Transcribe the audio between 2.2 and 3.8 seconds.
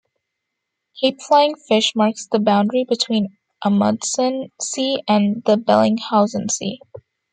the boundary between the